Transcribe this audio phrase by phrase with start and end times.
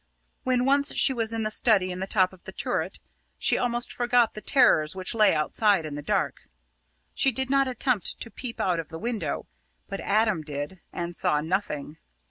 [0.43, 2.99] When once she was in the study in the top of the turret,
[3.37, 6.49] she almost forgot the terrors which lay outside in the dark.
[7.13, 9.45] She did not attempt to peep out of the window;
[9.87, 11.97] but Adam did and saw nothing.